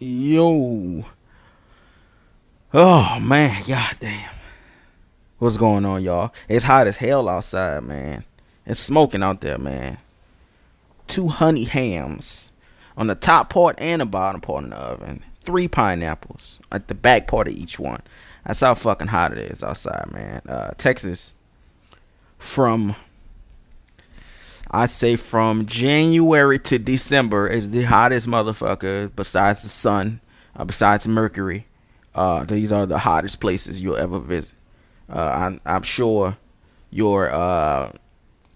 [0.00, 1.04] Yo.
[2.72, 4.30] Oh man, goddamn.
[5.38, 6.32] What's going on, y'all?
[6.48, 8.24] It's hot as hell outside, man.
[8.64, 9.98] It's smoking out there, man.
[11.08, 12.52] Two honey hams
[12.96, 15.24] on the top part and the bottom part of the oven.
[15.42, 18.02] Three pineapples at the back part of each one.
[18.46, 20.42] That's how fucking hot it is outside, man.
[20.48, 21.32] Uh, Texas
[22.38, 22.94] from
[24.70, 30.20] I'd say from January to December is the hottest motherfucker besides the sun,
[30.54, 31.66] uh, besides Mercury.
[32.14, 34.52] Uh, these are the hottest places you'll ever visit.
[35.10, 36.36] Uh, I'm, I'm, sure
[36.90, 37.92] your uh,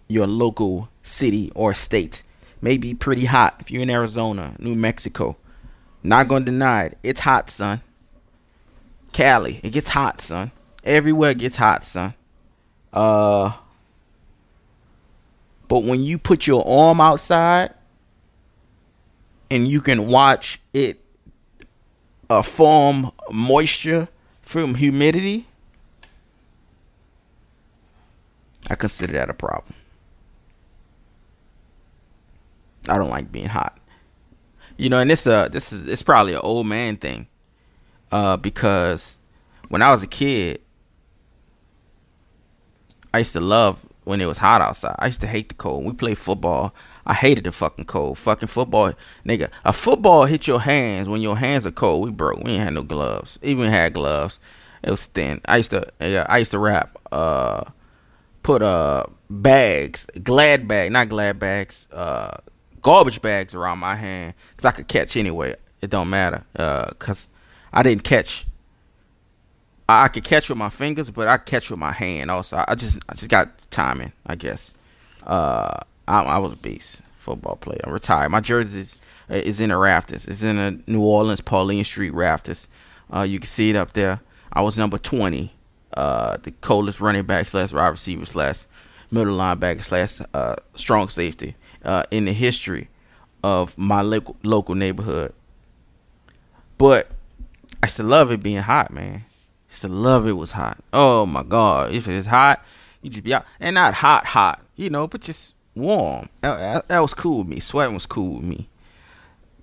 [0.08, 2.22] your local city or state
[2.60, 3.56] may be pretty hot.
[3.60, 5.36] If you're in Arizona, New Mexico,
[6.02, 6.98] not gonna deny it.
[7.02, 7.80] It's hot, son.
[9.12, 10.50] Cali, it gets hot, son.
[10.84, 12.12] Everywhere gets hot, son.
[12.92, 13.52] Uh,
[15.72, 17.72] but when you put your arm outside
[19.50, 21.02] and you can watch it
[22.28, 24.06] uh, form moisture
[24.42, 25.46] from humidity,
[28.68, 29.72] I consider that a problem.
[32.86, 33.78] I don't like being hot.
[34.76, 37.28] You know, and this uh this is it's probably an old man thing.
[38.10, 39.18] Uh because
[39.70, 40.60] when I was a kid,
[43.14, 44.96] I used to love when it was hot outside.
[44.98, 45.84] I used to hate the cold.
[45.84, 46.74] We played football.
[47.06, 48.18] I hated the fucking cold.
[48.18, 48.92] Fucking football,
[49.26, 49.50] nigga.
[49.64, 52.04] A football hit your hands when your hands are cold.
[52.04, 52.42] We broke.
[52.42, 53.38] We ain't had no gloves.
[53.42, 54.38] Even had gloves.
[54.82, 55.40] It was thin.
[55.46, 55.86] I used to.
[56.00, 56.96] Yeah, I used to wrap.
[57.10, 57.64] Uh,
[58.42, 61.88] put uh bags, glad bag, not glad bags.
[61.92, 62.38] Uh,
[62.82, 65.56] garbage bags around my hand because I could catch anyway.
[65.80, 66.44] It don't matter.
[66.56, 67.26] Uh, cause
[67.72, 68.46] I didn't catch
[70.00, 72.64] I, could catch with my fingers, but I catch with my hand also.
[72.66, 74.74] I just I just got timing, I guess.
[75.26, 77.80] Uh, I, I was a beast football player.
[77.84, 78.30] I'm retired.
[78.30, 78.96] My jersey is,
[79.28, 80.26] is in the rafters.
[80.26, 82.66] It's in the New Orleans Pauline Street rafters.
[83.12, 84.20] Uh, you can see it up there.
[84.52, 85.52] I was number 20,
[85.94, 88.66] uh, the coldest running back slash wide receiver slash
[89.10, 91.54] middle linebacker slash uh, strong safety
[91.84, 92.88] uh, in the history
[93.44, 95.32] of my local local neighborhood.
[96.78, 97.08] But
[97.82, 99.24] I still love it being hot, man
[99.72, 100.78] used to love it was hot.
[100.92, 102.64] Oh my god, if it's hot,
[103.00, 106.28] you just be out and not hot, hot, you know, but just warm.
[106.42, 107.60] That, that was cool with me.
[107.60, 108.68] Sweating was cool with me.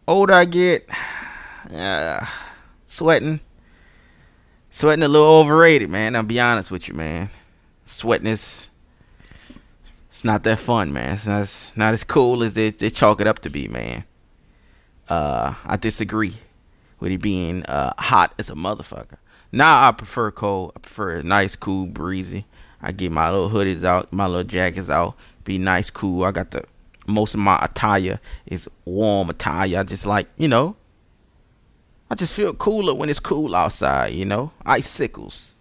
[0.08, 0.90] Older I get,
[1.74, 2.26] uh,
[2.88, 3.40] sweating,
[4.72, 6.16] sweating a little overrated, man.
[6.16, 7.30] I'll be honest with you, man.
[7.86, 8.66] Sweating is.
[10.10, 11.14] It's not that fun, man.
[11.14, 14.04] It's not, it's not as cool as they, they chalk it up to be, man.
[15.08, 16.34] Uh, I disagree
[17.00, 19.18] with it being uh, hot as a motherfucker.
[19.52, 20.74] Now I prefer cold.
[20.76, 22.46] I prefer nice, cool, breezy.
[22.82, 25.16] I get my little hoodies out, my little jackets out.
[25.44, 26.24] Be nice, cool.
[26.24, 26.64] I got the
[27.08, 29.80] most of my attire is warm attire.
[29.80, 30.76] I just like, you know,
[32.10, 34.52] I just feel cooler when it's cool outside, you know?
[34.66, 35.58] Icicles,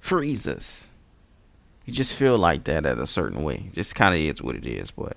[0.00, 0.88] freezers.
[1.86, 3.70] You just feel like that at a certain way.
[3.72, 5.16] just kind of is what it is, but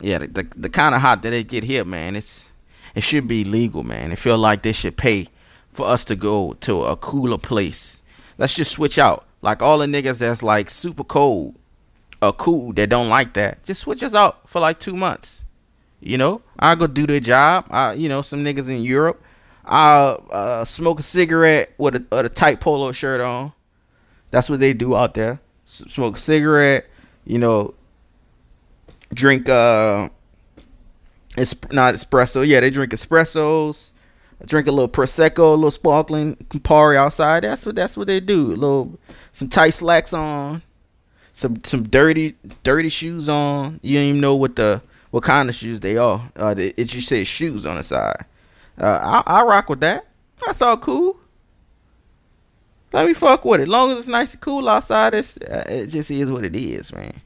[0.00, 2.50] yeah, the the, the kind of hot that they get here, man, it's
[2.94, 4.12] it should be legal, man.
[4.12, 5.28] It feel like they should pay
[5.78, 8.02] for us to go to a cooler place.
[8.36, 9.24] Let's just switch out.
[9.42, 11.54] Like all the niggas that's like super cold
[12.20, 15.44] or cool that don't like that, just switch us out for like two months.
[16.00, 17.66] You know, I go do their job.
[17.70, 19.22] I, you know, some niggas in Europe,
[19.64, 23.52] I uh, smoke a cigarette with a, a tight polo shirt on.
[24.32, 25.40] That's what they do out there.
[25.64, 26.86] S- smoke a cigarette.
[27.24, 27.74] You know,
[29.14, 30.08] drink uh,
[31.36, 32.44] it's not espresso.
[32.44, 33.90] Yeah, they drink espressos
[34.46, 37.44] drink a little prosecco, a little sparkling Campari outside.
[37.44, 38.52] That's what that's what they do.
[38.52, 38.98] A little
[39.32, 40.62] some tight slacks on,
[41.34, 43.80] some some dirty dirty shoes on.
[43.82, 46.30] You don't even know what the what kind of shoes they are.
[46.36, 48.24] Uh, it just says shoes on the side.
[48.80, 50.06] Uh, I I rock with that.
[50.44, 51.18] That's all cool.
[52.92, 53.64] Let me fuck with it.
[53.64, 56.56] As long as it's nice and cool outside, it's, uh, it just is what it
[56.56, 57.20] is, man.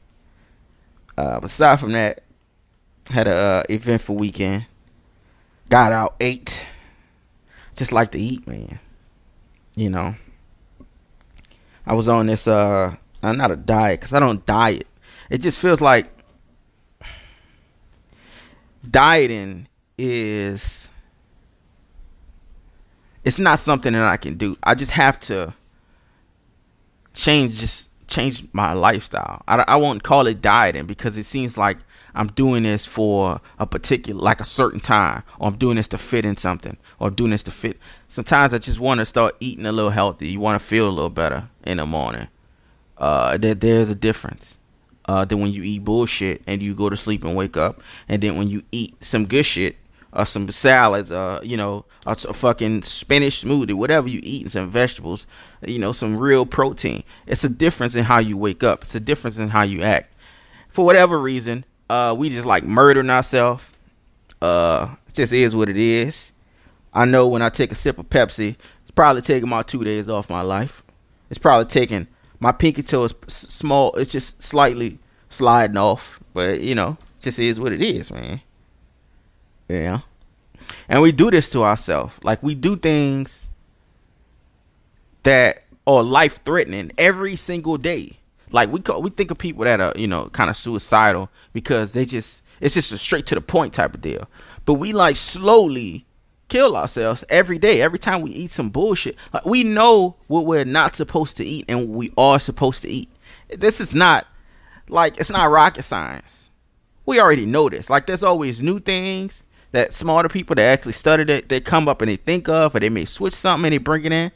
[1.17, 2.23] Uh, aside from that,
[3.09, 4.65] had a uh, eventful weekend.
[5.69, 6.65] Got out eight
[7.75, 8.79] just like to eat, man.
[9.75, 10.15] You know,
[11.85, 14.87] I was on this uh, not a diet because I don't diet.
[15.29, 16.09] It just feels like
[18.89, 19.67] dieting
[19.97, 20.89] is
[23.23, 24.57] it's not something that I can do.
[24.63, 25.53] I just have to
[27.13, 29.41] change just change my lifestyle.
[29.47, 31.77] I, I won't call it dieting because it seems like
[32.15, 35.97] I'm doing this for a particular, like a certain time, or I'm doing this to
[35.97, 37.79] fit in something, or I'm doing this to fit.
[38.07, 40.29] Sometimes I just want to start eating a little healthy.
[40.29, 42.27] You want to feel a little better in the morning.
[42.97, 44.57] Uh, there, there's a difference.
[45.05, 48.23] Uh, than when you eat bullshit and you go to sleep and wake up, and
[48.23, 49.75] then when you eat some good shit,
[50.13, 54.51] or some salads, uh, you know, a, a fucking spinach smoothie, whatever you eat, and
[54.51, 55.25] some vegetables,
[55.65, 57.03] you know, some real protein.
[57.25, 58.83] It's a difference in how you wake up.
[58.83, 60.13] It's a difference in how you act.
[60.69, 63.63] For whatever reason, uh, we just like murdering ourselves.
[64.41, 66.31] Uh, it just is what it is.
[66.91, 70.09] I know when I take a sip of Pepsi, it's probably taking my two days
[70.09, 70.83] off my life.
[71.29, 72.07] It's probably taking
[72.39, 73.93] my pinky toe is small.
[73.93, 74.97] It's just slightly
[75.29, 78.41] sliding off, but you know, just is what it is, man.
[79.69, 79.99] Yeah.
[80.89, 82.15] And we do this to ourselves.
[82.23, 83.47] Like we do things
[85.23, 88.17] that are life threatening every single day.
[88.53, 91.91] Like we call, we think of people that are, you know, kind of suicidal because
[91.91, 94.29] they just it's just a straight to the point type of deal.
[94.63, 96.05] But we like slowly
[96.47, 99.17] kill ourselves every day, every time we eat some bullshit.
[99.33, 103.09] Like we know what we're not supposed to eat and we are supposed to eat.
[103.49, 104.27] This is not
[104.87, 106.51] like it's not rocket science.
[107.07, 107.89] We already know this.
[107.89, 112.01] Like there's always new things that smarter people that actually studied it, they come up
[112.01, 114.31] and they think of, or they may switch something and they bring it in.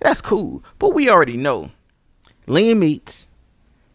[0.00, 0.62] That's cool.
[0.78, 1.72] But we already know.
[2.46, 3.25] Lean meats.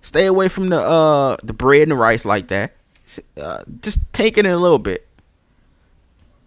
[0.02, 2.76] Stay away from the uh the bread and the rice like that.
[3.40, 5.08] Uh, just take it in a little bit.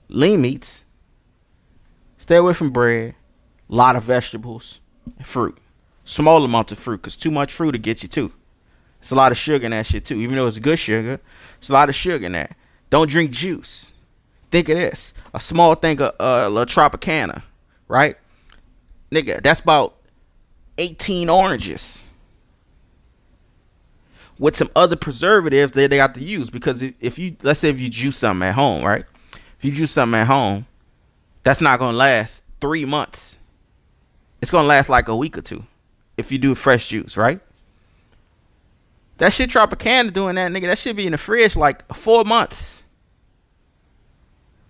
[0.08, 0.82] Lean meats.
[2.18, 3.14] Stay away from bread.
[3.68, 4.80] A lot of vegetables.
[5.18, 5.58] and Fruit.
[6.04, 8.32] Small amounts of fruit, because too much fruit will get you too.
[9.00, 10.16] It's a lot of sugar in that shit too.
[10.16, 11.20] Even though it's good sugar,
[11.58, 12.56] it's a lot of sugar in that.
[12.90, 13.90] Don't drink juice.
[14.50, 17.42] Think of this: a small thing of uh, La Tropicana,
[17.88, 18.16] right?
[19.10, 19.96] Nigga, that's about
[20.78, 22.04] 18 oranges
[24.38, 26.50] with some other preservatives that they got to use.
[26.50, 29.04] Because if, you, let's say, if you juice something at home, right?
[29.58, 30.66] If you juice something at home,
[31.42, 33.38] that's not gonna last three months.
[34.40, 35.64] It's gonna last like a week or two
[36.16, 37.40] if you do fresh juice, right?
[39.18, 40.66] That shit Tropicana doing that, nigga.
[40.66, 42.82] That should be in the fridge like four months.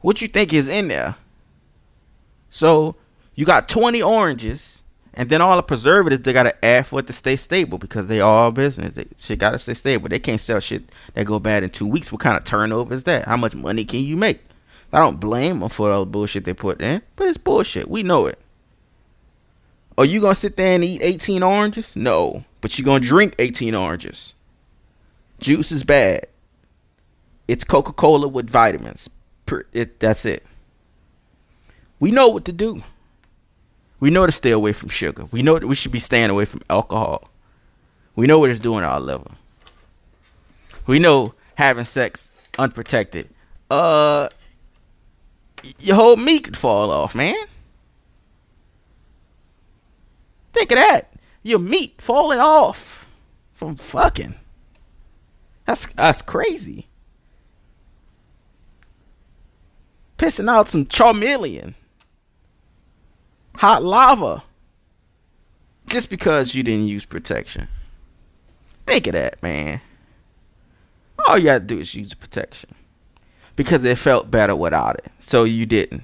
[0.00, 1.16] What you think is in there?
[2.50, 2.94] So
[3.34, 4.82] you got 20 oranges,
[5.14, 8.20] and then all the preservatives they gotta add for it to stay stable because they
[8.20, 8.94] all business.
[8.94, 10.08] They shit gotta stay stable.
[10.08, 12.12] They can't sell shit that go bad in two weeks.
[12.12, 13.26] What kind of turnover is that?
[13.26, 14.40] How much money can you make?
[14.92, 17.88] I don't blame them for all the bullshit they put in, but it's bullshit.
[17.88, 18.38] We know it.
[19.96, 21.94] Are you gonna sit there and eat 18 oranges?
[21.94, 24.34] No, but you're gonna drink 18 oranges.
[25.38, 26.26] Juice is bad.
[27.46, 29.08] It's Coca Cola with vitamins.
[29.72, 30.44] It, that's it.
[32.00, 32.82] We know what to do.
[34.04, 35.24] We know to stay away from sugar.
[35.30, 37.30] We know that we should be staying away from alcohol.
[38.14, 39.30] We know what it's doing to our liver.
[40.86, 42.28] We know having sex
[42.58, 43.30] unprotected.
[43.70, 44.28] Uh,
[45.78, 47.46] your whole meat could fall off, man.
[50.52, 51.10] Think of that.
[51.42, 53.06] Your meat falling off
[53.54, 54.34] from fucking.
[55.64, 56.88] That's that's crazy.
[60.18, 61.72] pissing out some charmeleon,
[63.56, 64.42] hot lava,
[65.86, 67.68] just because you didn't use protection.
[68.86, 69.80] Think of that, man.
[71.26, 72.74] All you had to do is use protection
[73.56, 75.10] because it felt better without it.
[75.20, 76.02] So you didn't.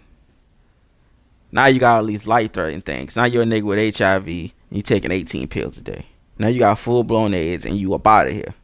[1.53, 3.17] Now you got all these life threatening things.
[3.17, 6.07] Now you're a nigga with HIV and you taking 18 pills a day.
[6.39, 8.55] Now you got full blown AIDS and you up out of here.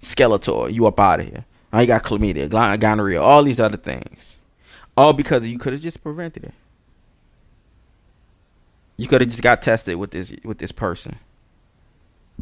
[0.00, 1.44] Skeletor, you up out of here.
[1.72, 2.48] Now you got chlamydia,
[2.80, 4.36] gonorrhea, all these other things.
[4.96, 6.54] All because you could have just prevented it.
[8.96, 11.18] You could have just got tested with this with this person.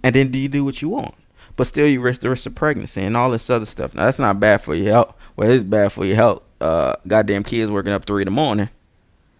[0.03, 1.15] And then do you do what you want?
[1.57, 3.95] But still you risk the risk of pregnancy and all this other stuff.
[3.95, 5.15] Now that's not bad for your health.
[5.37, 6.43] Well it's bad for your health.
[6.61, 8.69] Uh goddamn kids working up three in the morning.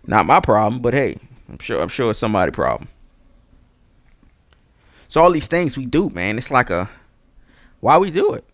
[0.07, 2.89] Not my problem, but hey, I'm sure I'm sure it's somebody's problem.
[5.09, 6.89] So all these things we do, man, it's like a
[7.81, 8.45] why we do it.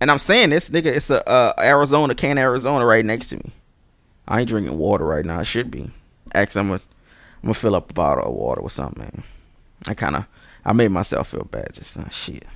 [0.00, 3.52] And I'm saying this, nigga, it's a uh, Arizona, can Arizona right next to me.
[4.26, 5.40] I ain't drinking water right now.
[5.40, 5.90] I should be.
[6.34, 6.80] Actually, I'm gonna,
[7.42, 9.24] I'm gonna fill up a bottle of water with something, man.
[9.86, 10.26] I kind of,
[10.64, 12.46] I made myself feel bad just uh, shit.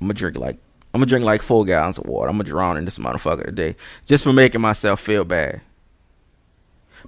[0.00, 0.56] I'm gonna drink like,
[0.94, 2.28] I'm gonna drink like four gallons of water.
[2.28, 5.60] I'm gonna drown in this motherfucker today just for making myself feel bad.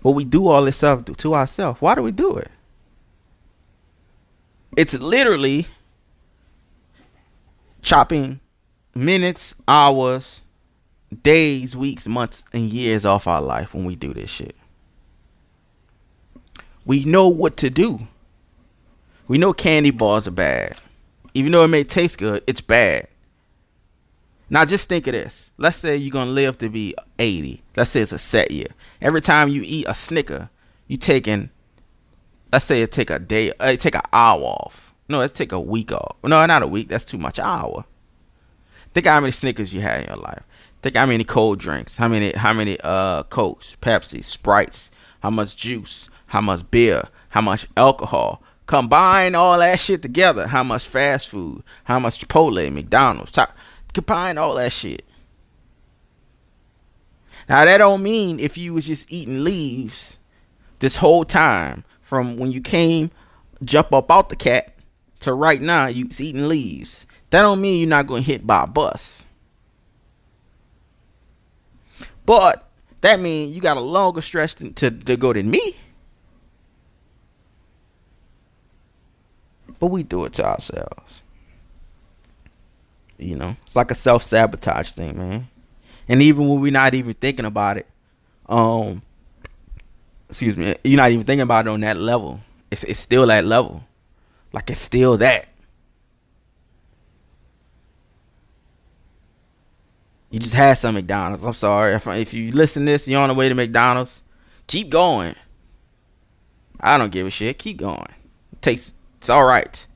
[0.03, 1.81] But we do all this stuff to ourselves.
[1.81, 2.51] Why do we do it?
[4.77, 5.67] It's literally
[7.83, 8.41] chopping
[8.95, 10.43] minutes, hours,
[11.23, 14.57] days, weeks, months, and years off our life when we do this shit.
[16.85, 18.01] We know what to do.
[19.27, 20.79] We know candy bars are bad.
[21.35, 23.09] Even though it may taste good, it's bad.
[24.51, 25.51] Now just think of this.
[25.59, 27.63] Let's say you're gonna live to be 80.
[27.77, 28.69] Let's say it's a set year.
[29.03, 30.49] Every time you eat a Snicker,
[30.87, 31.51] you taking
[32.51, 35.53] let's say it take a day, uh, it take an hour off no, let's take
[35.53, 36.17] a week off.
[36.23, 36.89] No, not a week.
[36.89, 37.39] That's too much.
[37.39, 37.85] An hour.
[38.93, 40.43] Think how many Snickers you had in your life.
[40.83, 45.57] Think how many cold drinks, how many how many uh Cokes, Pepsi, Sprites, how much
[45.57, 48.43] juice, how much beer, how much alcohol.
[48.67, 50.47] Combine all that shit together.
[50.47, 53.57] How much fast food, how much Chipotle, McDonald's, top,
[53.95, 55.05] combine all that shit.
[57.49, 60.19] Now that don't mean if you was just eating leaves
[60.81, 63.11] this whole time from when you came
[63.65, 64.75] jump up out the cat
[65.21, 67.07] to right now you was eating leaves.
[67.31, 69.25] That don't mean you're not gonna hit by a bus.
[72.29, 72.69] But
[73.01, 75.77] that means you got a longer stretch to, to, to go than me.
[79.79, 81.23] But we do it to ourselves.
[83.17, 85.49] You know, it's like a self sabotage thing, man.
[86.07, 87.87] And even when we're not even thinking about it,
[88.47, 89.01] um,
[90.29, 92.41] excuse me, you're not even thinking about it on that level.
[92.71, 93.85] It's it's still that level,
[94.53, 95.49] like it's still that.
[100.31, 101.45] You just had some McDonald's.
[101.45, 104.23] I'm sorry if if you listen to this, you're on the way to McDonald's.
[104.67, 105.35] Keep going.
[106.81, 107.59] I don't give a shit.
[107.59, 108.09] Keep going.
[108.53, 108.95] It takes.
[109.19, 109.87] It's all right.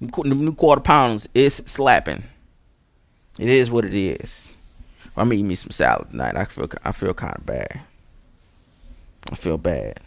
[0.00, 2.24] The new quarter pounds is slapping.
[3.38, 4.54] It is what it is.
[5.16, 6.36] I'm eating me some salad tonight.
[6.36, 7.80] I feel I feel kind of bad.
[9.30, 10.00] I feel bad.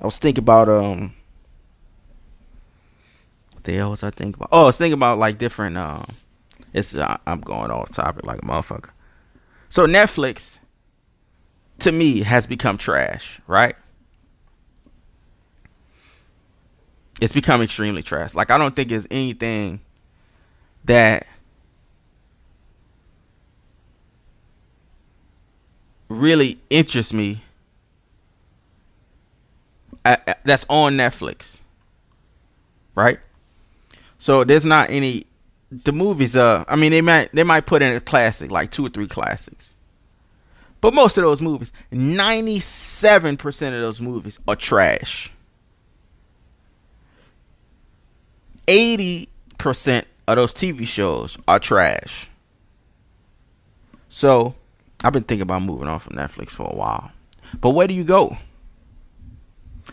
[0.00, 1.14] I was thinking about um.
[3.52, 4.48] What the hell was I thinking about?
[4.52, 6.06] Oh, I was thinking about like different um.
[6.72, 8.90] It's uh, I'm going off topic like a motherfucker.
[9.70, 10.58] So Netflix,
[11.80, 13.40] to me, has become trash.
[13.46, 13.76] Right.
[17.20, 18.34] It's become extremely trash.
[18.34, 19.80] Like I don't think there's anything
[20.84, 21.26] that
[26.08, 27.42] really interests me
[30.04, 31.60] that's on Netflix,
[32.94, 33.18] right?
[34.18, 35.26] So there's not any
[35.82, 36.36] the movies.
[36.36, 39.06] Uh, I mean they might they might put in a classic like two or three
[39.06, 39.74] classics,
[40.80, 45.30] but most of those movies, ninety seven percent of those movies are trash.
[48.68, 49.28] Eighty
[49.58, 52.28] percent of those TV shows are trash.
[54.08, 54.54] So
[55.02, 57.10] I've been thinking about moving on from Netflix for a while.
[57.60, 58.36] But where do you go?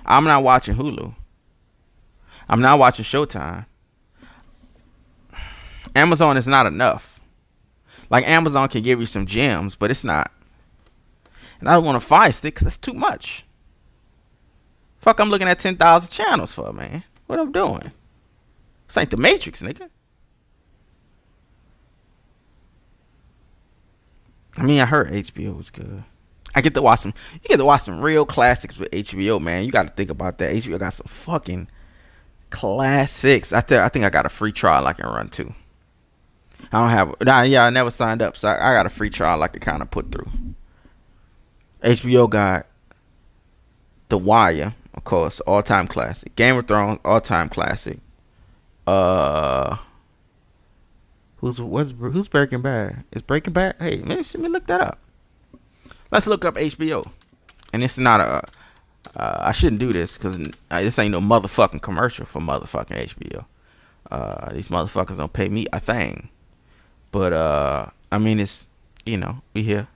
[0.06, 1.14] I'm not watching Hulu.
[2.48, 3.66] I'm not watching Showtime.
[5.96, 7.20] Amazon is not enough.
[8.10, 10.32] Like Amazon can give you some gems, but it's not.
[11.60, 13.46] And I don't want to Fire Stick because that's too much.
[14.98, 17.04] Fuck, I'm looking at 10,000 channels for, man.
[17.28, 17.92] What I'm doing?
[18.88, 19.90] This ain't the Matrix, nigga.
[24.58, 26.04] I mean, I heard HBO was good.
[26.54, 27.14] I get to watch some.
[27.34, 29.64] You get to watch some real classics with HBO, man.
[29.64, 30.54] You got to think about that.
[30.54, 31.70] HBO got some fucking
[32.50, 33.54] classics.
[33.54, 35.54] I think I think I got a free trial I can run too.
[36.72, 37.16] I don't have.
[37.22, 39.62] Nah, yeah, I never signed up, so I, I got a free trial I could
[39.62, 40.28] kind of put through.
[41.84, 42.66] HBO got
[44.10, 46.36] The Wire, of course, all time classic.
[46.36, 48.00] Game of Thrones, all time classic.
[48.88, 49.78] Uh,
[51.42, 53.04] Who's what's who's Breaking Bad?
[53.12, 53.76] Is Breaking Bad?
[53.80, 55.00] Hey, maybe let me look that up.
[56.12, 57.10] Let's look up HBO.
[57.74, 58.44] And it's not a.
[59.16, 60.38] Uh, I shouldn't do this because
[60.70, 63.46] uh, this ain't no motherfucking commercial for motherfucking HBO.
[64.12, 66.30] Uh, these motherfuckers don't pay me a thing.
[67.12, 68.68] But uh, I mean, it's
[69.06, 69.88] you know we here.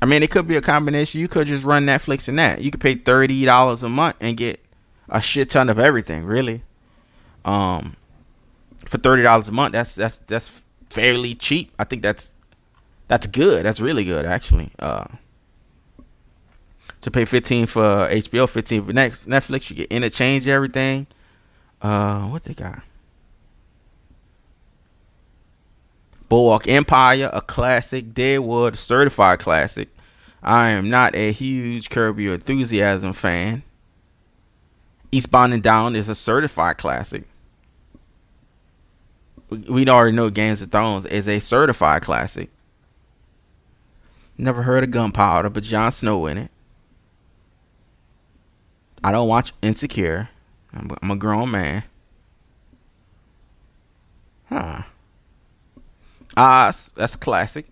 [0.00, 1.20] I mean, it could be a combination.
[1.20, 2.62] You could just run Netflix and that.
[2.62, 4.60] You could pay thirty dollars a month and get
[5.08, 6.24] a shit ton of everything.
[6.24, 6.62] Really,
[7.44, 7.96] um,
[8.84, 10.50] for thirty dollars a month, that's that's that's
[10.88, 11.72] fairly cheap.
[11.78, 12.32] I think that's
[13.08, 13.66] that's good.
[13.66, 14.70] That's really good, actually.
[14.78, 15.06] Uh,
[17.00, 21.08] to pay fifteen for HBO, fifteen for next Netflix, you get interchange everything.
[21.82, 22.82] Uh, what they got?
[26.30, 28.14] Boardwalk Empire, a classic.
[28.14, 29.90] Deadwood, certified classic.
[30.42, 33.62] I am not a huge Curb Your Enthusiasm fan.
[35.12, 37.24] Eastbound and Down is a certified classic
[39.50, 42.50] we already know Games of Thrones is a certified classic.
[44.38, 46.50] Never heard of Gunpowder, but Jon Snow in it.
[49.02, 50.30] I don't watch Insecure.
[50.72, 51.82] I'm a grown man.
[54.48, 54.82] Huh.
[56.36, 57.66] Ah, uh, that's classic.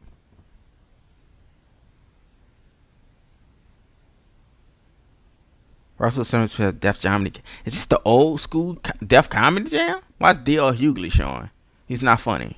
[5.98, 7.40] Russell Simmons plays Def Comedy.
[7.64, 10.00] Is this the old school Def Comedy Jam?
[10.18, 10.72] Why's D.L.
[10.72, 11.50] Hughley showing?
[11.86, 12.56] He's not funny.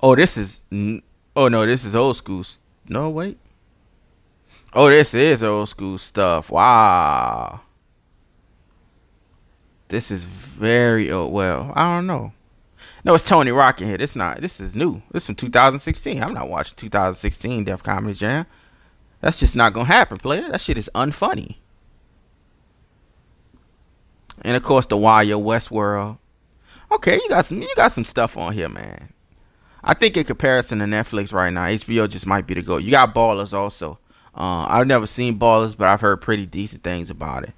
[0.00, 0.60] Oh, this is.
[1.36, 2.42] Oh no, this is old school.
[2.88, 3.38] No, wait.
[4.72, 6.50] Oh, this is old school stuff.
[6.50, 7.60] Wow.
[9.88, 11.32] This is very old.
[11.32, 12.32] Well, I don't know.
[13.04, 13.98] No, it's Tony Rock in here.
[13.98, 14.40] This not.
[14.40, 15.02] This is new.
[15.12, 16.22] This is from 2016.
[16.22, 18.46] I'm not watching 2016 Def Comedy Jam.
[19.20, 20.48] That's just not gonna happen, player.
[20.50, 21.56] That shit is unfunny.
[24.42, 26.18] And of course, the Wire Westworld.
[26.90, 27.60] Okay, you got some.
[27.60, 29.12] You got some stuff on here, man.
[29.82, 32.78] I think in comparison to Netflix right now, HBO just might be the go.
[32.78, 33.98] You got Ballers also.
[34.34, 37.52] Uh, I've never seen Ballers, but I've heard pretty decent things about it.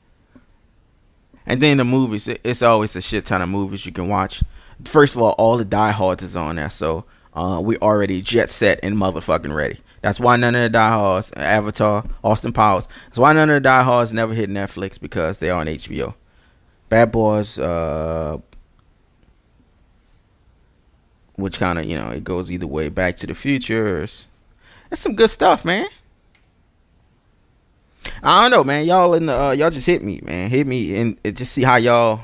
[1.46, 4.42] And then the movies, it's always a shit ton of movies you can watch.
[4.84, 7.04] First of all, all the diehards is on there, so
[7.34, 9.78] uh, we already jet set and motherfucking ready.
[10.02, 12.86] That's why none of the diehards, Avatar, Austin Powers.
[13.06, 16.14] That's why none of the diehards never hit Netflix because they're on HBO.
[16.88, 18.38] Bad Boys, uh,
[21.34, 22.88] which kind of you know it goes either way.
[22.88, 24.26] Back to the Futures.
[24.88, 25.88] That's some good stuff, man.
[28.22, 28.86] I don't know, man.
[28.86, 30.50] Y'all in the uh, y'all just hit me, man.
[30.50, 32.20] Hit me and, and just see how y'all.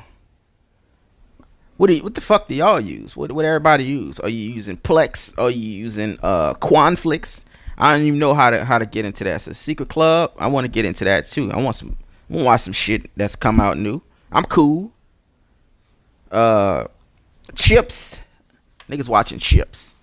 [1.77, 3.15] What do you, what the fuck do y'all use?
[3.15, 4.19] What what everybody use?
[4.19, 5.33] Are you using Plex?
[5.37, 7.43] Are you using uh Quanflix?
[7.77, 9.35] I don't even know how to how to get into that.
[9.35, 10.31] It's a secret club.
[10.37, 11.51] I want to get into that too.
[11.51, 11.97] I want some.
[12.29, 14.01] I want watch some shit that's come out new.
[14.31, 14.91] I'm cool.
[16.31, 16.85] Uh,
[17.55, 18.19] chips.
[18.89, 19.93] Niggas watching chips,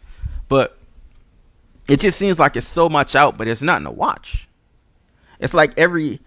[0.48, 0.78] but
[1.86, 4.48] it just seems like it's so much out, but there's nothing to watch.
[5.38, 6.20] It's like every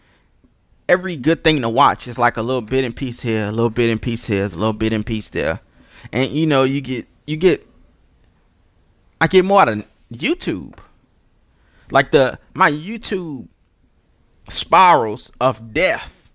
[0.93, 3.71] every good thing to watch is like a little bit in piece here, a little
[3.71, 5.59] bit in piece here, a little bit in piece there,
[6.11, 7.67] and you know you get you get.
[9.19, 9.83] I get more out of
[10.13, 10.77] YouTube,
[11.89, 13.47] like the my YouTube
[14.49, 16.29] spirals of death,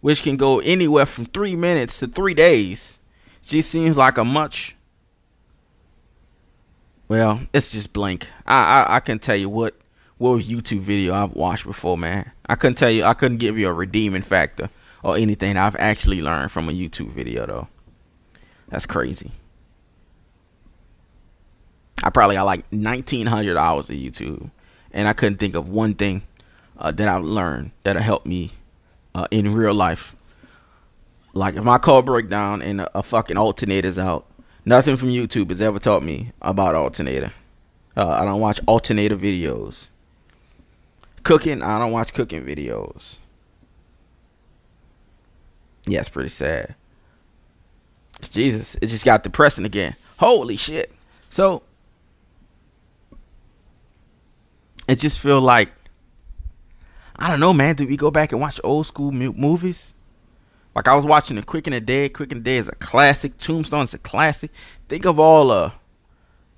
[0.00, 2.98] which can go anywhere from three minutes to three days.
[3.42, 4.74] Just seems like a much.
[7.08, 8.26] Well, it's just blank.
[8.46, 9.74] I I, I can tell you what
[10.22, 12.30] what YouTube video I've watched before, man.
[12.46, 13.02] I couldn't tell you.
[13.02, 14.70] I couldn't give you a redeeming factor
[15.02, 17.68] or anything I've actually learned from a YouTube video, though.
[18.68, 19.32] That's crazy.
[22.04, 24.50] I probably got like 1,900 hours of YouTube,
[24.92, 26.22] and I couldn't think of one thing
[26.78, 28.52] uh, that I've learned that'll help me
[29.16, 30.14] uh, in real life.
[31.34, 34.26] Like if my car break down and a, a fucking alternator's out,
[34.64, 37.32] nothing from YouTube has ever taught me about alternator.
[37.96, 39.88] Uh, I don't watch alternator videos.
[41.22, 43.18] Cooking, I don't watch cooking videos.
[45.86, 46.74] Yeah, it's pretty sad.
[48.30, 49.96] Jesus, it just got depressing again.
[50.18, 50.92] Holy shit.
[51.30, 51.62] So
[54.86, 55.70] it just feel like
[57.16, 57.76] I don't know, man.
[57.76, 59.92] Did we go back and watch old school movies?
[60.74, 62.14] Like I was watching the Quick and the Dead.
[62.14, 63.36] Quick and the Dead is a classic.
[63.38, 64.50] Tombstone is a classic.
[64.88, 65.72] Think of all uh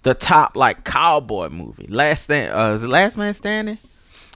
[0.02, 1.86] the top like cowboy movie.
[1.88, 3.78] Last stand uh is Last Man Standing?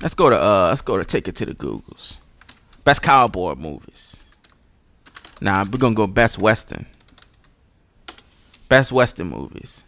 [0.00, 2.14] Let's go to uh let's go to take it to the Googles.
[2.84, 4.16] Best cowboy movies.
[5.40, 6.86] Nah, we're gonna go best western.
[8.68, 9.82] Best western movies.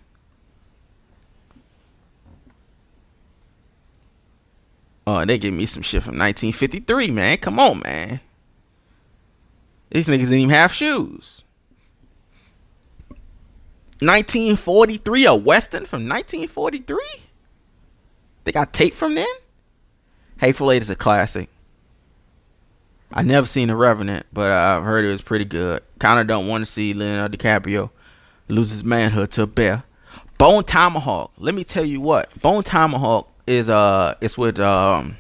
[5.06, 7.38] Oh, they give me some shit from 1953, man.
[7.38, 8.20] Come on, man.
[9.90, 11.42] These niggas didn't even have shoes.
[14.00, 16.98] 1943, a western from 1943.
[18.44, 19.26] They got tape from then.
[20.40, 21.48] Hateful Eight is a classic.
[23.12, 25.82] I never seen The Revenant, but I've heard it was pretty good.
[25.98, 27.90] Kind of don't want to see Leonardo DiCaprio
[28.48, 29.84] lose his manhood to a bear.
[30.38, 31.32] Bone Tomahawk.
[31.36, 32.40] Let me tell you what.
[32.40, 35.18] Bone Tomahawk is uh it's with um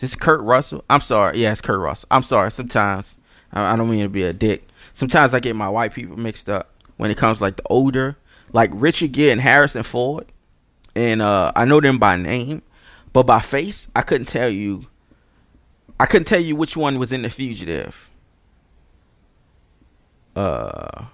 [0.00, 0.84] this Kurt Russell.
[0.90, 1.40] I'm sorry.
[1.40, 2.08] Yeah, it's Kurt Russell.
[2.10, 2.50] I'm sorry.
[2.50, 3.16] Sometimes
[3.52, 4.68] I, don't mean to be a dick.
[4.92, 8.16] Sometimes I get my white people mixed up when it comes like the older,
[8.52, 10.26] like Richard Gere and Harrison Ford,
[10.94, 12.60] and uh I know them by name,
[13.12, 14.86] but by face, I couldn't tell you.
[16.00, 18.10] I couldn't tell you which one was in the fugitive.
[20.34, 21.04] Uh,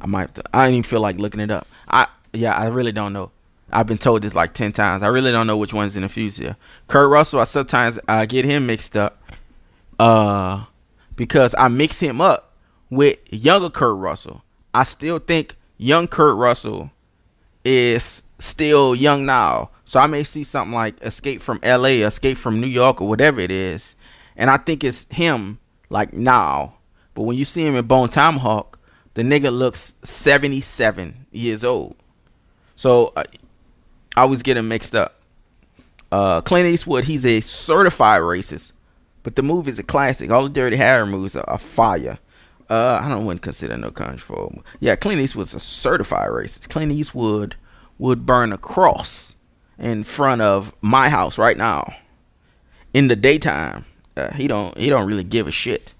[0.00, 0.34] I might.
[0.34, 1.66] To, I didn't even feel like looking it up.
[1.88, 3.30] I yeah, I really don't know.
[3.72, 5.02] I've been told this like ten times.
[5.02, 6.56] I really don't know which one's in the fugitive.
[6.88, 7.40] Kurt Russell.
[7.40, 9.22] I sometimes I get him mixed up.
[9.98, 10.64] Uh,
[11.16, 12.54] because I mix him up
[12.90, 14.42] with younger Kurt Russell.
[14.74, 16.90] I still think young Kurt Russell
[17.66, 19.70] is still young now.
[19.84, 23.40] So I may see something like Escape from LA, Escape from New York, or whatever
[23.40, 23.96] it is.
[24.36, 25.58] And I think it's him
[25.90, 26.74] like now.
[27.14, 28.78] But when you see him in Bone Tomahawk,
[29.14, 31.96] the nigga looks 77 years old.
[32.76, 33.24] So uh,
[34.16, 35.20] I always get him mixed up.
[36.12, 38.72] Uh, Clint Eastwood, he's a certified racist.
[39.24, 40.30] But the movie's a classic.
[40.30, 42.18] All the Dirty Harry movies are, are fire.
[42.68, 46.68] Uh, I don't wouldn't consider No Country for Yeah, Clint Eastwood's a certified racist.
[46.68, 47.56] Clint Eastwood
[47.98, 49.36] would burn a cross
[49.78, 51.94] in front of my house right now
[52.92, 53.84] in the daytime.
[54.16, 55.94] Uh, he don't he don't really give a shit.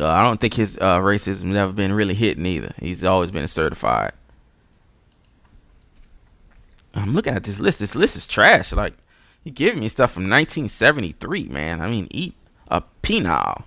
[0.00, 2.74] Uh, I don't think his uh, racism never been really hit either.
[2.80, 4.12] He's always been certified.
[6.94, 7.78] I'm looking at this list.
[7.78, 8.72] This list is trash.
[8.72, 8.94] Like,
[9.44, 11.80] you giving me stuff from 1973, man.
[11.80, 12.34] I mean, eat
[12.68, 13.64] a penal.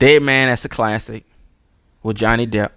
[0.00, 1.24] Dead Man, that's a classic
[2.02, 2.70] with Johnny Depp.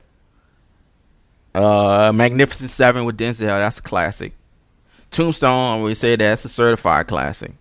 [1.56, 4.34] Uh, Magnificent Seven with Denzel, that's a classic.
[5.10, 7.54] Tombstone, we say that's a certified classic.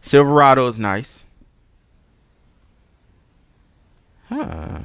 [0.00, 1.24] Silverado is nice.
[4.28, 4.78] Huh.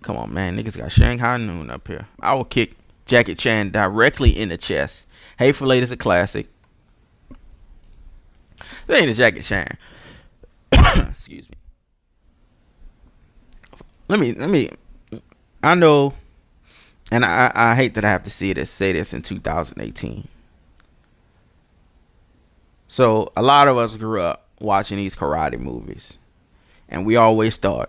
[0.00, 0.56] Come on, man.
[0.56, 2.08] Niggas got Shanghai Noon up here.
[2.20, 5.06] I will kick Jackie Chan directly in the chest.
[5.38, 6.48] Hateful Eight is a classic.
[8.92, 9.78] This ain't a Jackie Chan.
[11.08, 11.56] Excuse me.
[14.06, 14.68] Let me, let me.
[15.62, 16.12] I know,
[17.10, 20.28] and I, I hate that I have to see this, say this in 2018.
[22.86, 26.18] So, a lot of us grew up watching these karate movies.
[26.86, 27.88] And we always thought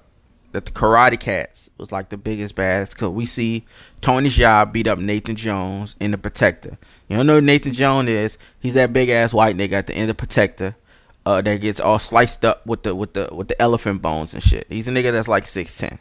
[0.54, 3.66] that the Karate Cats was like the biggest bads because we see
[4.00, 6.78] Tony Jaa beat up Nathan Jones in The Protector.
[7.10, 8.38] You don't know who Nathan Jones is?
[8.62, 10.78] He's that big ass white nigga at the end of Protector
[11.26, 14.44] uh, that gets all sliced up with the with the with the elephant bones and
[14.44, 14.68] shit.
[14.70, 16.00] He's a nigga that's like six ten,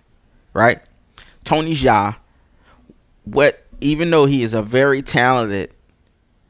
[0.52, 0.80] right?
[1.44, 2.16] Tony Jaa,
[3.24, 5.72] what even though he is a very talented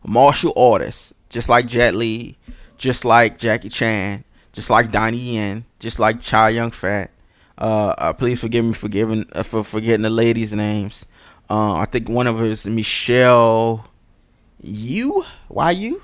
[0.04, 2.38] martial artist, just like Jet Li,
[2.76, 7.10] just like Jackie Chan, just like Donnie Yen, just like Chow Yun Fat,
[7.58, 11.06] uh, uh, please forgive me for giving uh, for forgetting the ladies' names.
[11.48, 13.88] Uh, I think one of them is Michelle.
[14.64, 15.26] Yeoh?
[15.48, 16.02] Why you?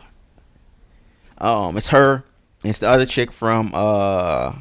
[1.39, 2.25] Um, it's her.
[2.65, 4.53] It's the other chick from uh,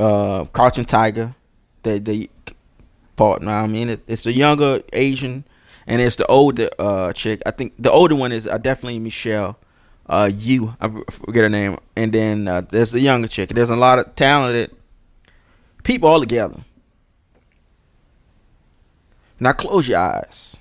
[0.00, 1.34] uh, Crouching Tiger.
[1.82, 2.30] The the
[3.16, 3.42] part.
[3.42, 5.44] I mean, it, it's the younger Asian,
[5.86, 7.42] and it's the older uh chick.
[7.46, 9.58] I think the older one is uh, definitely Michelle.
[10.06, 10.76] Uh, Yeoh.
[10.80, 11.78] I forget her name.
[11.96, 13.50] And then uh, there's the younger chick.
[13.50, 14.74] There's a lot of talented
[15.84, 16.60] people all together.
[19.38, 20.56] Now close your eyes.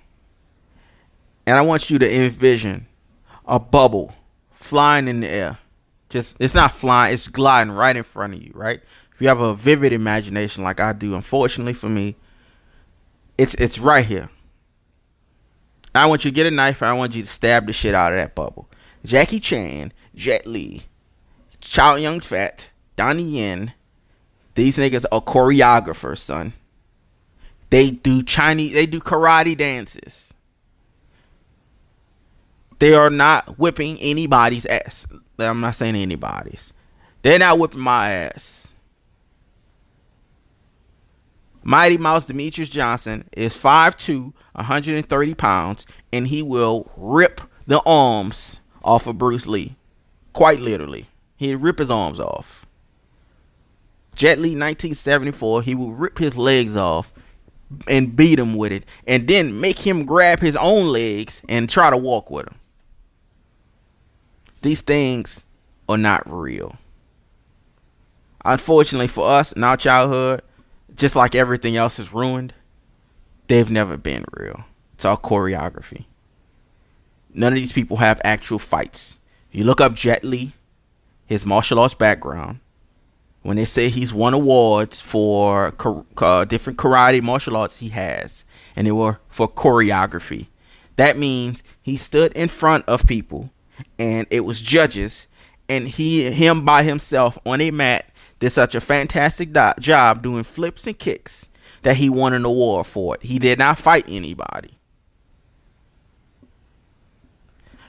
[1.46, 2.86] And I want you to envision
[3.46, 4.14] a bubble
[4.54, 5.58] flying in the air.
[6.12, 8.82] Just it's not flying, it's gliding right in front of you, right?
[9.14, 12.18] If you have a vivid imagination like I do, unfortunately for me,
[13.38, 14.30] it's it's right here.
[15.96, 17.96] I want you to get a knife and I want you to stab the shit
[17.96, 18.70] out of that bubble.
[19.06, 20.84] Jackie Chan, Jet Li,
[21.62, 23.74] Chow Yun Fat, Donnie Yen,
[24.56, 26.54] these niggas are choreographers, son.
[27.70, 30.34] They do Chinese, they do karate dances.
[32.80, 35.08] They are not whipping anybody's ass.
[35.50, 36.74] I'm not saying anybody's.
[37.22, 38.74] They're not whipping my ass.
[41.64, 49.06] Mighty Mouse Demetrious Johnson is 5'2, 130 pounds, and he will rip the arms off
[49.06, 49.76] of Bruce Lee.
[50.34, 51.08] Quite literally.
[51.38, 52.66] He'd rip his arms off.
[54.16, 57.14] Jet Li 1974, he would rip his legs off
[57.88, 61.90] and beat him with it, and then make him grab his own legs and try
[61.90, 62.56] to walk with him.
[64.62, 65.44] These things
[65.90, 66.78] are not real.
[68.44, 70.42] Unfortunately for us in our childhood,
[70.96, 72.54] just like everything else is ruined,
[73.48, 74.66] they've never been real.
[74.94, 76.06] It's all choreography.
[77.34, 79.18] None of these people have actual fights.
[79.52, 80.54] You look up Jet Li,
[81.26, 82.60] his martial arts background,
[83.42, 85.74] when they say he's won awards for
[86.18, 88.44] uh, different karate martial arts he has,
[88.76, 90.48] and they were for choreography.
[90.98, 93.50] That means he stood in front of people,
[94.00, 95.28] and it was judges,
[95.70, 98.06] and he him by himself on a mat
[98.40, 101.46] did such a fantastic do- job doing flips and kicks
[101.84, 103.24] that he won an award for it.
[103.24, 104.78] He did not fight anybody.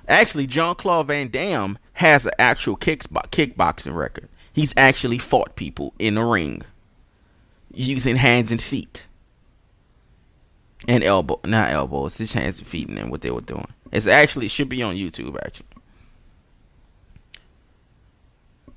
[0.09, 4.29] Actually, Jean Claude Van Damme has an actual kickboxing record.
[4.53, 6.63] He's actually fought people in the ring
[7.73, 9.07] using hands and feet
[10.87, 13.69] and elbow, not elbows, his hands and feet, and what they were doing.
[13.93, 15.67] It's actually it should be on YouTube actually.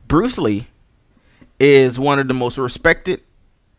[0.07, 0.67] Bruce Lee
[1.59, 3.21] is one of the most respected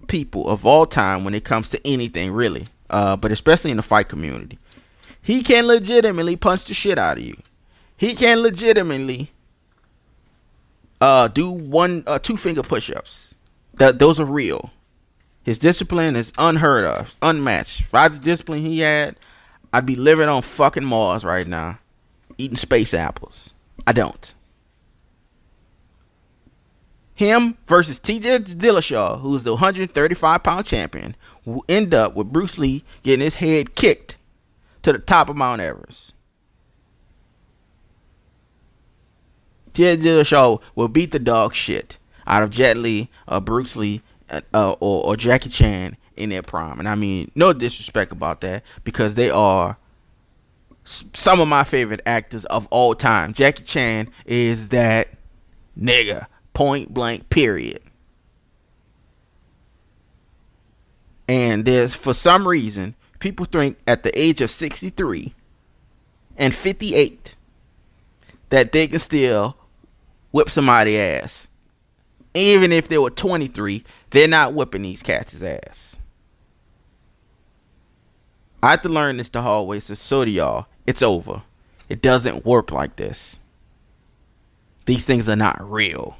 [0.09, 2.67] people of all time when it comes to anything, really.
[2.89, 4.59] Uh, but especially in the fight community,
[5.21, 7.37] he can legitimately punch the shit out of you.
[7.97, 9.33] He can legitimately
[11.01, 13.35] uh, do one, uh, two finger push-ups.
[13.75, 14.71] That those are real.
[15.43, 17.83] His discipline is unheard of, unmatched.
[17.93, 19.17] If the discipline he had,
[19.73, 21.79] I'd be living on fucking Mars right now,
[22.39, 23.51] eating space apples.
[23.87, 24.33] I don't.
[27.17, 28.41] Him versus T.J.
[28.41, 33.75] Dillashaw, who's the 135 pound champion, will end up with Bruce Lee getting his head
[33.75, 34.19] kicked
[34.83, 36.13] to the top of Mount Everest.
[39.73, 39.97] T.J.
[39.97, 44.77] Dillashaw will beat the dog shit out of Jet Li, uh, Bruce Lee, uh, or,
[44.79, 46.79] or Jackie Chan in their prime.
[46.79, 49.79] And I mean, no disrespect about that because they are
[50.85, 53.33] some of my favorite actors of all time.
[53.33, 55.09] Jackie Chan is that
[55.81, 56.27] nigga,
[56.57, 57.83] point blank, period.
[61.29, 65.35] And there's, for some reason, people think at the age of 63
[66.39, 67.35] and 58
[68.49, 69.59] that they can still
[70.31, 71.47] whip somebody ass.
[72.33, 75.97] Even if they were 23, they're not whipping these cats' ass.
[78.63, 80.69] I had to learn this the hard way, so so do y'all.
[80.87, 81.43] It's over.
[81.91, 83.39] It doesn't work like this.
[84.87, 86.17] These things are not real.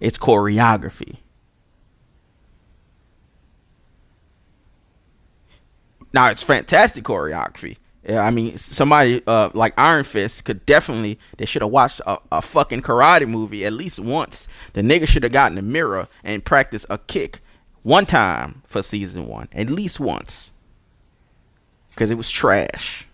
[0.00, 1.18] It's choreography.
[6.12, 7.76] Now it's fantastic choreography.
[8.08, 11.18] Yeah, I mean, somebody uh, like Iron Fist could definitely.
[11.38, 14.46] They should have watched a, a, fucking karate movie at least once.
[14.74, 17.40] The nigga should have gotten a mirror and practiced a kick
[17.82, 20.52] one time for season one, at least once,
[21.90, 23.08] because it was trash.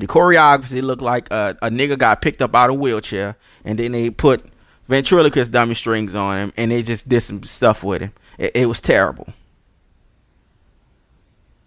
[0.00, 3.36] The choreography looked like a, a nigga got picked up out of a wheelchair,
[3.66, 4.42] and then they put
[4.88, 8.12] ventriloquist dummy strings on him, and they just did some stuff with him.
[8.38, 9.28] It, it was terrible.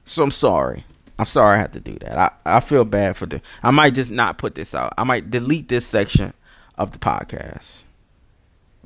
[0.06, 0.84] So I'm sorry.
[1.20, 2.18] I'm sorry I had to do that.
[2.18, 3.40] I, I feel bad for the.
[3.62, 4.96] I might just not put this out.
[4.98, 6.34] I might delete this section
[6.76, 7.84] of the podcast.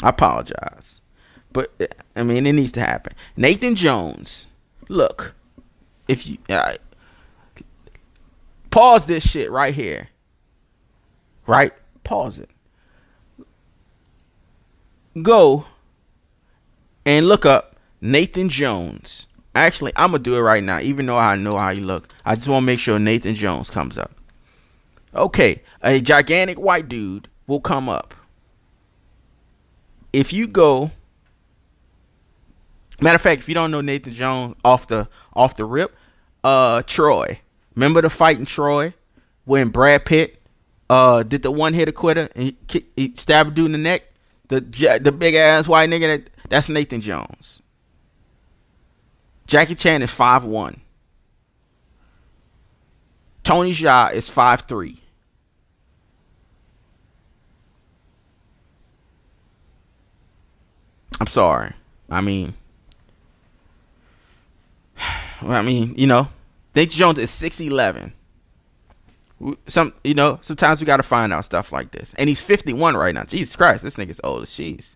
[0.04, 1.00] I apologize.
[1.54, 1.72] But
[2.18, 3.14] I mean, it needs to happen.
[3.38, 4.46] Nathan Jones,
[4.90, 5.36] look,
[6.10, 6.74] if you uh,
[8.70, 10.10] pause this shit right here,
[11.46, 11.74] right?
[12.04, 12.50] Pause it.
[15.22, 15.66] Go
[17.06, 19.28] and look up Nathan Jones
[19.58, 22.14] Actually, I'm gonna do it right now, even though I know how you look.
[22.24, 24.12] I just want to make sure Nathan Jones comes up.
[25.16, 28.14] Okay, a gigantic white dude will come up.
[30.14, 30.92] If you go,
[33.02, 35.96] matter of fact, if you don't know Nathan Jones off the off the rip,
[36.44, 37.40] uh, Troy.
[37.78, 38.96] Remember the fight in Troy
[39.46, 40.42] when Brad Pitt
[40.90, 44.02] uh did the one hitter quitter and he, he stabbed a dude in the neck?
[44.48, 44.62] The
[45.00, 47.62] the big ass white nigga that that's Nathan Jones.
[49.46, 50.82] Jackie Chan is five one.
[53.44, 55.00] Tony Jaa is five three.
[61.20, 61.74] I'm sorry.
[62.10, 62.56] I mean,
[65.42, 66.30] I mean, you know,
[66.78, 68.14] Nathan Jones is six eleven.
[69.68, 72.14] Some, you know, sometimes we got to find out stuff like this.
[72.20, 73.24] And he's fifty one right now.
[73.24, 74.96] Jesus Christ, this nigga's old as cheese.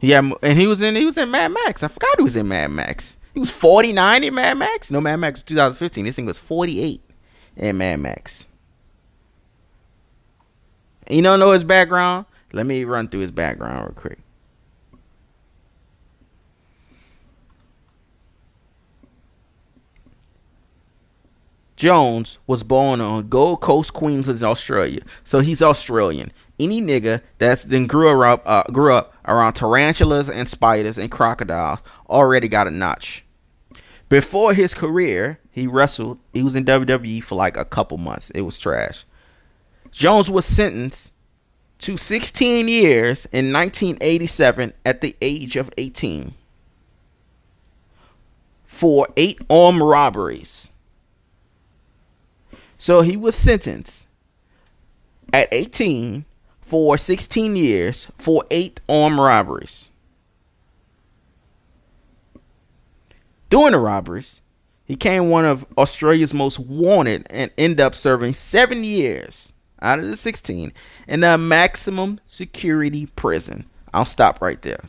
[0.00, 1.82] Yeah, and he was in he was in Mad Max.
[1.82, 3.18] I forgot he was in Mad Max.
[3.34, 4.90] He was 49 in Mad Max.
[4.90, 6.04] No, Mad Max 2015.
[6.04, 7.02] This thing was 48
[7.56, 8.44] in Mad Max.
[11.08, 12.26] You don't know his background?
[12.52, 14.18] Let me run through his background real quick.
[21.82, 25.00] Jones was born on Gold Coast, Queensland, Australia.
[25.24, 26.30] So he's Australian.
[26.60, 31.80] Any nigga that's then grew up uh, grew up around tarantulas and spiders and crocodiles
[32.08, 33.24] already got a notch.
[34.08, 36.20] Before his career, he wrestled.
[36.32, 38.30] He was in WWE for like a couple months.
[38.30, 39.04] It was trash.
[39.90, 41.10] Jones was sentenced
[41.80, 46.34] to 16 years in 1987 at the age of 18
[48.68, 50.68] for eight armed robberies.
[52.82, 54.08] So he was sentenced
[55.32, 56.24] at 18
[56.62, 59.88] for 16 years for eight armed robberies.
[63.48, 64.40] During the robberies,
[64.84, 70.08] he became one of Australia's most wanted and ended up serving seven years out of
[70.08, 70.72] the 16
[71.06, 73.64] in a maximum security prison.
[73.94, 74.82] I'll stop right there.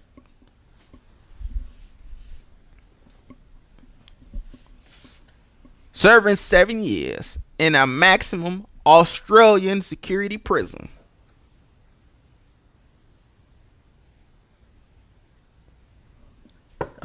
[5.92, 10.90] Serving seven years in a maximum Australian security prison.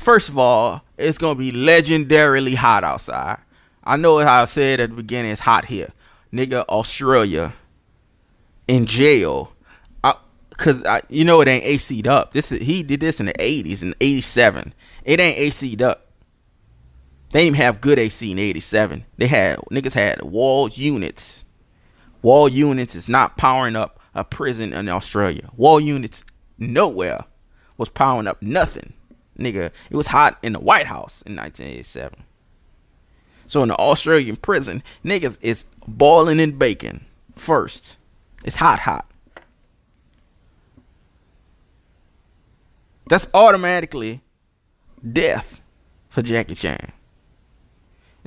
[0.01, 3.39] First of all, it's gonna be legendarily hot outside.
[3.85, 5.93] I know how I said at the beginning it's hot here.
[6.33, 7.55] Nigga, Australia
[8.67, 9.53] in jail.
[10.59, 12.33] Cause I, you know it ain't AC'd up.
[12.33, 14.75] This is, he did this in the 80s in 87.
[15.05, 16.08] It ain't AC'd up.
[17.31, 19.05] They didn't even have good AC in 87.
[19.19, 21.45] They had niggas had wall units.
[22.23, 25.51] Wall units is not powering up a prison in Australia.
[25.57, 26.25] Wall units
[26.57, 27.25] nowhere
[27.77, 28.95] was powering up nothing.
[29.39, 32.25] Nigga, it was hot in the White House in 1987.
[33.47, 37.97] So in the Australian prison, niggas is balling in bacon first.
[38.45, 39.11] It's hot, hot.
[43.09, 44.23] That's automatically
[45.13, 45.61] death
[46.11, 46.93] for Jackie Chan.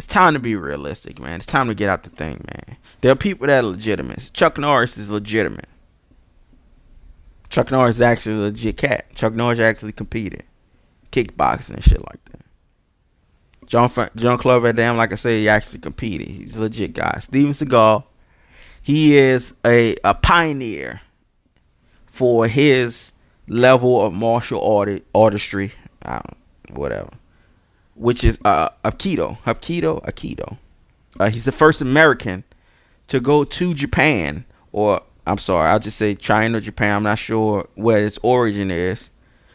[0.02, 1.36] It's time to be realistic, man.
[1.36, 2.78] It's time to get out the thing, man.
[3.02, 4.32] There are people that are legitimate.
[4.34, 5.70] Chuck Norris is legitimate.
[7.50, 9.14] Chuck Norris is actually a legit cat.
[9.14, 10.42] Chuck Norris actually competed,
[11.12, 12.42] kickboxing and shit like that.
[13.68, 16.30] John John Claude Van Damme, like I said, he actually competed.
[16.30, 17.20] He's a legit guy.
[17.20, 18.04] Steven Seagal,
[18.82, 21.02] he is a a pioneer
[22.08, 23.12] for his
[23.48, 25.74] level of martial art artistry,
[26.72, 27.12] whatever,
[27.96, 30.58] which is uh, Aikido, Aikido, Aikido.
[31.20, 32.44] Uh, he's the first American
[33.08, 36.98] to go to Japan, or I'm sorry, I'll just say China or Japan.
[36.98, 39.10] I'm not sure where its origin is,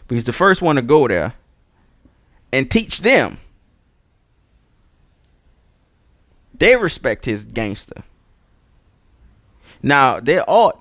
[0.07, 1.35] but he's the first one to go there
[2.53, 3.39] and teach them.
[6.59, 8.05] They respect his gangster.
[9.83, 10.79] Now, their art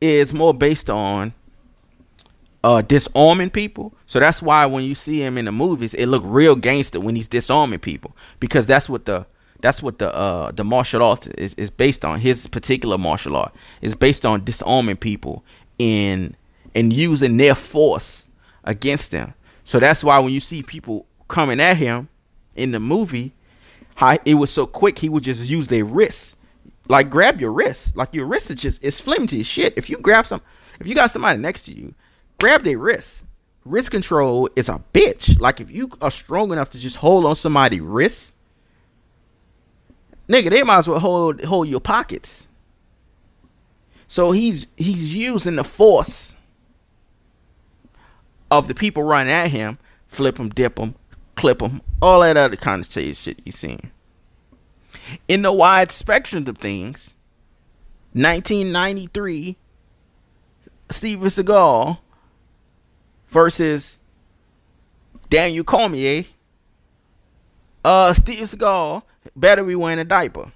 [0.00, 1.34] is more based on
[2.64, 3.94] uh, disarming people.
[4.06, 7.16] So that's why when you see him in the movies, it look real gangster when
[7.16, 9.26] he's disarming people because that's what the
[9.60, 12.20] that's what the uh, the martial art is, is based on.
[12.20, 15.44] His particular martial art is based on disarming people
[15.78, 16.36] in
[16.74, 18.28] and using their force
[18.64, 19.34] against them.
[19.64, 22.08] So that's why when you see people coming at him
[22.54, 23.32] in the movie,
[23.96, 26.36] how it was so quick, he would just use their wrists.
[26.88, 27.96] Like grab your wrist.
[27.96, 29.74] Like your wrist is just it's flimsy as shit.
[29.76, 30.40] If you grab some
[30.80, 31.94] if you got somebody next to you
[32.38, 33.24] grab their wrist.
[33.64, 35.38] Wrist control is a bitch.
[35.40, 38.34] Like if you are strong enough to just hold on somebody's wrist,
[40.28, 42.46] nigga, they might as well hold hold your pockets.
[44.06, 46.36] So he's he's using the force
[48.50, 50.94] of the people running at him, flip him, dip him,
[51.34, 53.90] clip him, all that other kind of shit you seen.
[55.26, 57.14] In the wide spectrum of things,
[58.12, 59.56] 1993,
[60.90, 61.98] Steven Seagal
[63.28, 63.96] versus
[65.30, 66.24] Daniel Cormier.
[67.84, 69.02] Uh, Steve Seagal
[69.36, 70.50] better be wearing a diaper.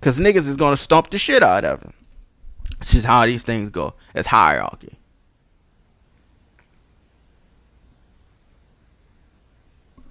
[0.00, 1.92] Cause niggas is gonna stomp the shit out of him.
[2.80, 3.94] It's just how these things go.
[4.14, 4.98] It's hierarchy.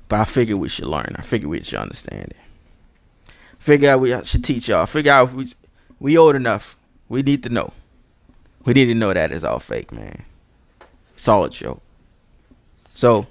[0.08, 1.16] But I figure we should learn.
[1.18, 3.34] I figure we should understand it.
[3.60, 4.86] Figure out we should teach y'all.
[4.88, 5.54] Figure out we
[6.00, 6.76] we old enough.
[7.08, 7.72] We need to know.
[8.66, 10.26] We need to know that it's all fake, man
[11.24, 11.82] solid show.
[12.94, 13.26] So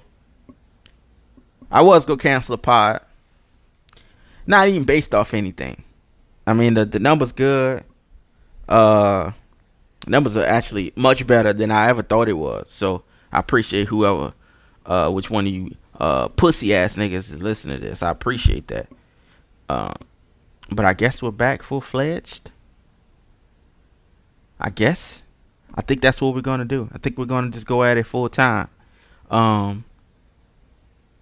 [1.71, 3.01] I was gonna cancel the pod.
[4.45, 5.83] Not even based off anything.
[6.45, 7.83] I mean the the numbers good.
[8.67, 9.31] Uh
[10.07, 12.65] numbers are actually much better than I ever thought it was.
[12.69, 14.33] So I appreciate whoever
[14.85, 18.03] uh which one of you uh pussy ass niggas is listening to this.
[18.03, 18.87] I appreciate that.
[19.69, 19.95] Um
[20.69, 22.49] but I guess we're back full fledged.
[24.59, 25.22] I guess.
[25.75, 26.89] I think that's what we're gonna do.
[26.93, 28.69] I think we're gonna just go at it full time.
[29.29, 29.85] Um,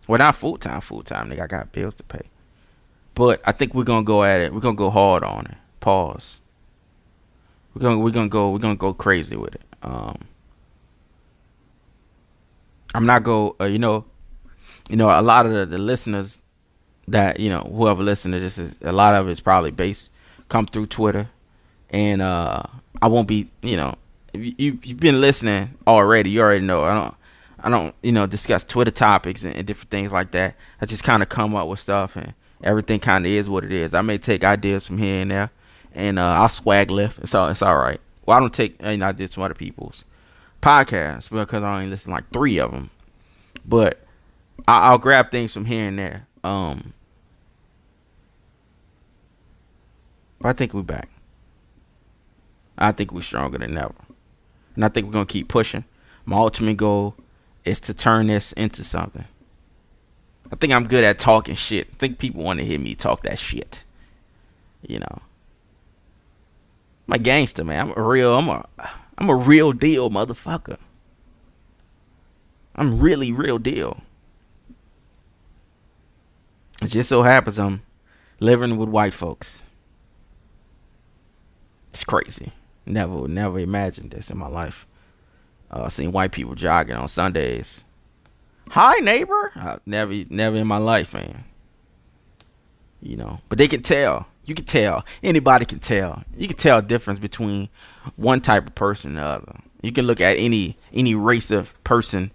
[0.08, 1.30] well, not full time, full time.
[1.30, 2.24] Nigga, I got bills to pay.
[3.16, 4.54] But I think we're gonna go at it.
[4.54, 5.58] We're gonna go hard on it.
[5.80, 6.40] Pause.
[7.74, 9.62] We're gonna we're gonna go we're gonna go crazy with it.
[9.82, 10.18] Um,
[12.94, 13.56] I'm not go.
[13.60, 14.06] Uh, you know,
[14.90, 16.40] you know, a lot of the, the listeners
[17.08, 20.10] that you know whoever listen to this is a lot of it's probably based
[20.50, 21.30] come through Twitter,
[21.90, 22.64] and uh,
[23.02, 23.96] I won't be you know
[24.34, 26.84] if you, you've been listening already, you already know.
[26.84, 27.16] I don't,
[27.60, 30.56] I don't, you know, discuss Twitter topics and, and different things like that.
[30.80, 33.72] I just kind of come up with stuff, and everything kind of is what it
[33.72, 33.94] is.
[33.94, 35.52] I may take ideas from here and there,
[35.94, 37.20] and uh, I'll swag lift.
[37.20, 38.00] It's all, it's all right.
[38.26, 40.06] Well, I don't take any ideas from other people's
[40.62, 42.90] podcasts because I only listen like three of them,
[43.66, 44.00] but
[44.68, 46.28] I, will grab things from here and there.
[46.44, 46.94] Um,
[50.44, 51.10] I think we're back.
[52.78, 53.94] I think we're stronger than ever
[54.82, 55.84] and I think we're gonna keep pushing.
[56.26, 57.16] My ultimate goal
[57.64, 59.26] is to turn this into something.
[60.52, 61.90] I think I'm good at talking shit.
[61.94, 63.84] I think people want to hear me talk that shit.
[64.82, 65.22] You know,
[67.12, 67.92] a gangster, man.
[67.92, 68.36] I'm a real.
[68.36, 68.68] I'm a.
[69.20, 70.78] I'm a real deal, motherfucker.
[72.74, 74.02] I'm really real deal.
[76.82, 77.84] It just so happens I'm
[78.40, 79.62] living with white folks.
[81.90, 82.52] It's crazy.
[82.92, 84.86] Never, never imagined this in my life.
[85.70, 87.86] Uh, seen white people jogging on Sundays.
[88.72, 89.54] Hi, neighbor.
[89.56, 91.46] Uh, never, never in my life, man.
[93.02, 94.28] You know, but they can tell.
[94.44, 95.06] You can tell.
[95.24, 96.24] Anybody can tell.
[96.36, 97.70] You can tell the difference between
[98.18, 99.60] one type of person and the other.
[99.82, 102.32] You can look at any any race of person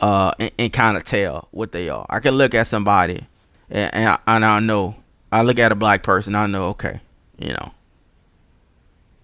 [0.00, 2.06] uh, and, and kind of tell what they are.
[2.08, 3.26] I can look at somebody
[3.68, 4.94] and, and, I, and I know.
[5.32, 6.36] I look at a black person.
[6.36, 6.68] I know.
[6.68, 7.00] Okay,
[7.38, 7.72] you know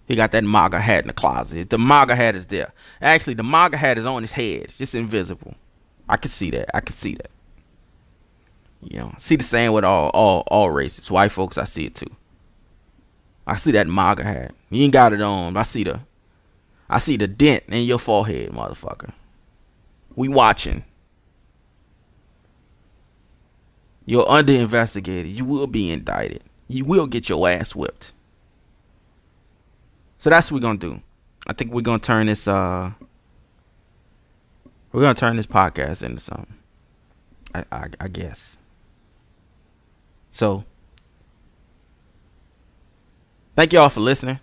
[0.07, 1.69] He got that MAGA hat in the closet.
[1.69, 2.71] The MAGA hat is there.
[3.01, 4.63] Actually, the MAGA hat is on his head.
[4.63, 5.53] It's just invisible.
[6.07, 6.75] I can see that.
[6.75, 7.29] I can see that.
[8.81, 11.11] You know, see the same with all all all races.
[11.11, 12.09] White folks, I see it too.
[13.45, 14.55] I see that MAGA hat.
[14.69, 15.57] You ain't got it on.
[15.57, 15.99] I see the
[16.89, 19.11] I see the dent in your forehead, motherfucker.
[20.15, 20.85] We watching.
[24.05, 25.33] You're under investigated.
[25.33, 26.43] You will be indicted.
[26.69, 28.13] You will get your ass whipped.
[30.19, 31.01] So that's what we're gonna do.
[31.45, 32.91] I think we're gonna turn this uh
[34.91, 36.53] we're gonna turn this podcast into something.
[37.53, 38.57] I I, I guess.
[40.31, 40.65] So
[43.55, 44.39] thank y'all for listening.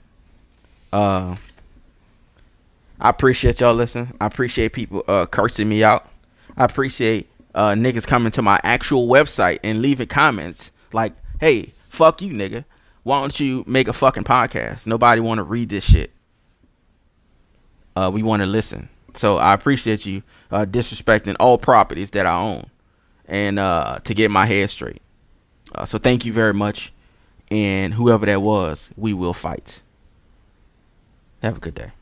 [0.92, 1.36] Uh
[3.00, 4.12] I appreciate y'all listening.
[4.20, 6.08] I appreciate people uh cursing me out.
[6.56, 12.22] I appreciate uh niggas coming to my actual website and leaving comments like, hey, fuck
[12.22, 12.64] you, nigga.
[13.04, 14.86] Why don't you make a fucking podcast?
[14.86, 16.10] Nobody wanna read this shit.
[17.94, 18.88] Uh we wanna listen.
[19.14, 22.68] So I appreciate you uh disrespecting all properties that I own
[23.26, 25.00] and uh to get my head straight.
[25.74, 26.92] Uh, so thank you very much.
[27.50, 29.82] And whoever that was, we will fight.
[31.42, 31.92] Have a good day.